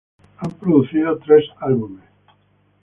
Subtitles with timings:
[0.37, 2.03] Han producido tres álbumes.